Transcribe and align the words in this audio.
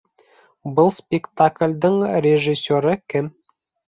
Был 0.77 0.89
спектеклдең 0.99 1.99
режиссеры 2.27 2.95
кем? 3.15 3.29